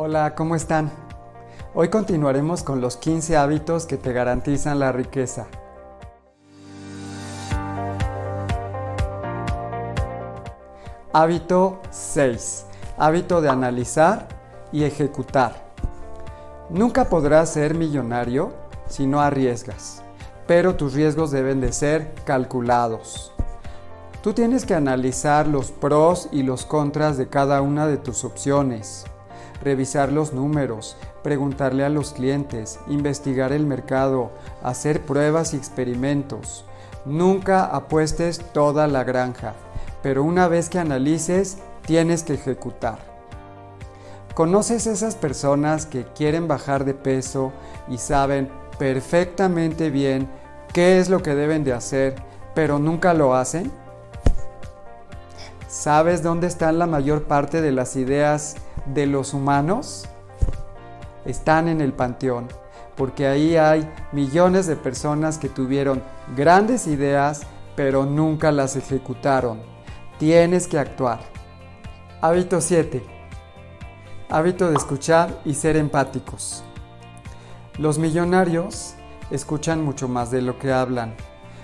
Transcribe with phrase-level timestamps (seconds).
[0.00, 0.92] Hola, ¿cómo están?
[1.74, 5.48] Hoy continuaremos con los 15 hábitos que te garantizan la riqueza.
[11.12, 12.66] Hábito 6.
[12.96, 14.28] Hábito de analizar
[14.70, 15.66] y ejecutar.
[16.70, 18.52] Nunca podrás ser millonario
[18.86, 20.04] si no arriesgas,
[20.46, 23.32] pero tus riesgos deben de ser calculados.
[24.22, 29.04] Tú tienes que analizar los pros y los contras de cada una de tus opciones,
[29.62, 34.30] revisar los números, preguntarle a los clientes, investigar el mercado,
[34.62, 36.64] hacer pruebas y experimentos.
[37.04, 39.54] Nunca apuestes toda la granja,
[40.02, 42.98] pero una vez que analices, tienes que ejecutar.
[44.34, 47.52] ¿Conoces esas personas que quieren bajar de peso
[47.88, 50.28] y saben perfectamente bien
[50.72, 52.14] qué es lo que deben de hacer,
[52.54, 53.72] pero nunca lo hacen?
[55.66, 58.56] ¿Sabes dónde están la mayor parte de las ideas
[58.94, 60.06] de los humanos?
[61.24, 62.48] Están en el panteón,
[62.96, 66.02] porque ahí hay millones de personas que tuvieron
[66.36, 67.42] grandes ideas,
[67.76, 69.60] pero nunca las ejecutaron.
[70.18, 71.20] Tienes que actuar.
[72.20, 73.02] Hábito 7.
[74.30, 76.64] Hábito de escuchar y ser empáticos.
[77.78, 78.94] Los millonarios
[79.30, 81.14] escuchan mucho más de lo que hablan.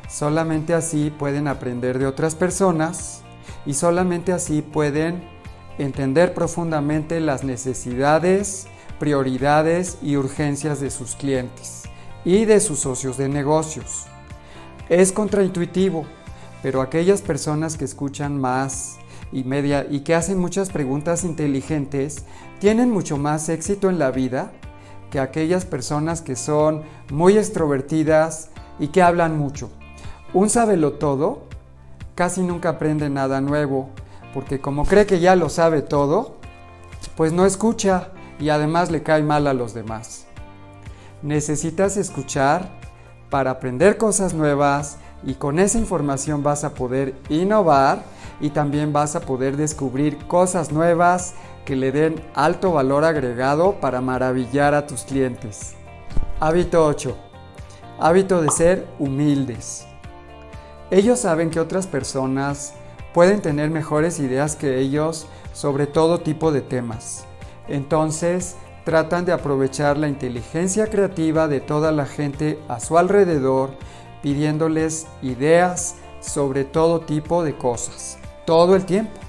[0.08, 3.22] Solamente así pueden aprender de otras personas
[3.66, 5.33] y solamente así pueden
[5.78, 8.66] entender profundamente las necesidades,
[8.98, 11.82] prioridades y urgencias de sus clientes
[12.24, 14.06] y de sus socios de negocios.
[14.88, 16.04] Es contraintuitivo,
[16.62, 18.98] pero aquellas personas que escuchan más
[19.32, 22.24] y media y que hacen muchas preguntas inteligentes
[22.60, 24.52] tienen mucho más éxito en la vida
[25.10, 29.70] que aquellas personas que son muy extrovertidas y que hablan mucho.
[30.32, 30.48] Un
[30.98, 31.44] todo
[32.14, 33.90] casi nunca aprende nada nuevo,
[34.34, 36.34] porque como cree que ya lo sabe todo,
[37.16, 38.08] pues no escucha
[38.40, 40.26] y además le cae mal a los demás.
[41.22, 42.68] Necesitas escuchar
[43.30, 48.02] para aprender cosas nuevas y con esa información vas a poder innovar
[48.40, 54.00] y también vas a poder descubrir cosas nuevas que le den alto valor agregado para
[54.00, 55.74] maravillar a tus clientes.
[56.40, 57.16] Hábito 8.
[58.00, 59.86] Hábito de ser humildes.
[60.90, 62.74] Ellos saben que otras personas
[63.14, 67.24] pueden tener mejores ideas que ellos sobre todo tipo de temas.
[67.68, 73.70] Entonces, tratan de aprovechar la inteligencia creativa de toda la gente a su alrededor,
[74.22, 79.20] pidiéndoles ideas sobre todo tipo de cosas, todo el tiempo.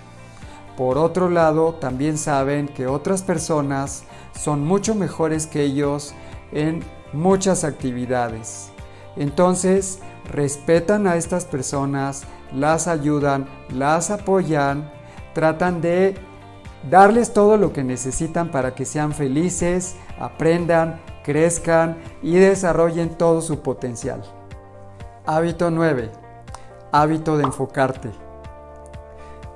[0.76, 4.04] Por otro lado, también saben que otras personas
[4.38, 6.14] son mucho mejores que ellos
[6.52, 8.72] en muchas actividades.
[9.16, 12.24] Entonces, respetan a estas personas,
[12.56, 14.92] las ayudan, las apoyan,
[15.34, 16.16] tratan de
[16.90, 23.62] darles todo lo que necesitan para que sean felices, aprendan, crezcan y desarrollen todo su
[23.62, 24.24] potencial.
[25.26, 26.12] Hábito 9.
[26.92, 28.12] Hábito de enfocarte.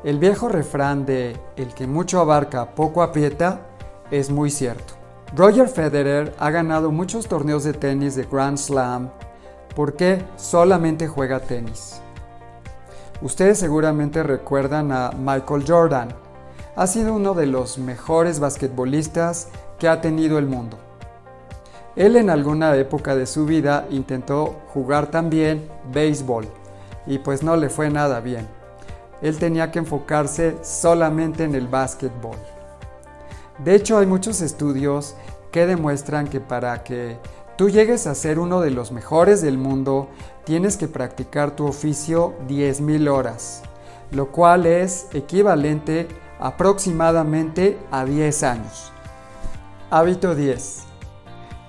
[0.04, 3.68] El viejo refrán de el que mucho abarca, poco aprieta
[4.12, 4.94] es muy cierto.
[5.36, 9.12] Roger Federer ha ganado muchos torneos de tenis de Grand Slam
[9.76, 12.02] porque solamente juega tenis.
[13.22, 16.10] Ustedes seguramente recuerdan a Michael Jordan.
[16.78, 20.78] Ha sido uno de los mejores basquetbolistas que ha tenido el mundo.
[21.98, 26.48] Él en alguna época de su vida intentó jugar también béisbol
[27.06, 28.48] y pues no le fue nada bien.
[29.22, 32.38] Él tenía que enfocarse solamente en el básquetbol.
[33.58, 35.16] De hecho hay muchos estudios
[35.52, 37.18] que demuestran que para que
[37.60, 40.08] tú llegues a ser uno de los mejores del mundo,
[40.46, 43.64] tienes que practicar tu oficio 10.000 horas,
[44.12, 46.08] lo cual es equivalente
[46.40, 48.94] aproximadamente a 10 años.
[49.90, 50.84] Hábito 10.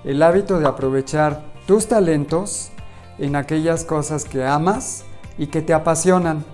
[0.05, 2.71] El hábito de aprovechar tus talentos
[3.17, 5.03] en aquellas cosas que amas
[5.37, 6.45] y que te apasionan.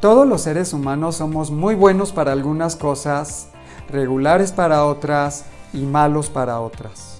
[0.00, 3.48] Todos los seres humanos somos muy buenos para algunas cosas,
[3.90, 7.15] regulares para otras y malos para otras.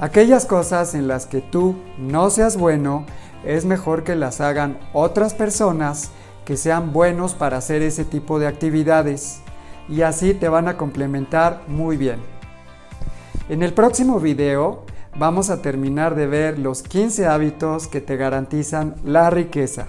[0.00, 3.04] Aquellas cosas en las que tú no seas bueno,
[3.44, 6.10] es mejor que las hagan otras personas
[6.44, 9.40] que sean buenos para hacer ese tipo de actividades
[9.88, 12.20] y así te van a complementar muy bien.
[13.48, 14.84] En el próximo video
[15.18, 19.88] vamos a terminar de ver los 15 hábitos que te garantizan la riqueza.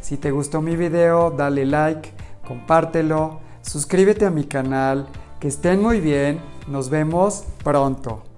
[0.00, 2.12] Si te gustó mi video, dale like,
[2.46, 5.08] compártelo, suscríbete a mi canal,
[5.40, 8.31] que estén muy bien, nos vemos pronto.